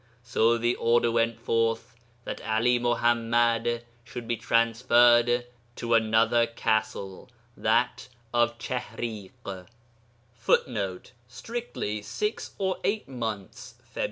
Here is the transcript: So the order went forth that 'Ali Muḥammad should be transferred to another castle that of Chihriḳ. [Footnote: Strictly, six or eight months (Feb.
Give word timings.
So 0.23 0.57
the 0.57 0.75
order 0.77 1.11
went 1.11 1.39
forth 1.39 1.93
that 2.23 2.41
'Ali 2.41 2.79
Muḥammad 2.79 3.83
should 4.03 4.27
be 4.27 4.35
transferred 4.35 5.45
to 5.75 5.93
another 5.93 6.47
castle 6.47 7.29
that 7.55 8.07
of 8.33 8.57
Chihriḳ. 8.57 9.67
[Footnote: 10.33 11.11
Strictly, 11.27 12.01
six 12.01 12.55
or 12.57 12.79
eight 12.83 13.07
months 13.07 13.75
(Feb. 13.95 13.99